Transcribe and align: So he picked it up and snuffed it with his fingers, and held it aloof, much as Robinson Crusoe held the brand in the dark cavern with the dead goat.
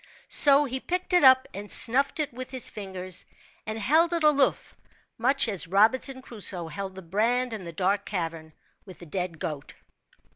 So 0.29 0.65
he 0.65 0.79
picked 0.79 1.13
it 1.13 1.23
up 1.23 1.47
and 1.53 1.71
snuffed 1.71 2.19
it 2.19 2.33
with 2.33 2.49
his 2.49 2.71
fingers, 2.71 3.23
and 3.67 3.77
held 3.77 4.13
it 4.13 4.23
aloof, 4.23 4.75
much 5.19 5.47
as 5.47 5.67
Robinson 5.67 6.23
Crusoe 6.23 6.69
held 6.69 6.95
the 6.95 7.03
brand 7.03 7.53
in 7.53 7.65
the 7.65 7.71
dark 7.71 8.03
cavern 8.03 8.53
with 8.83 8.97
the 8.97 9.05
dead 9.05 9.37
goat. 9.37 9.75